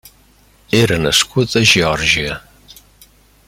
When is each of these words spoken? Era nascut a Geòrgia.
Era 0.79 0.97
nascut 1.03 1.59
a 1.61 1.63
Geòrgia. 1.73 2.41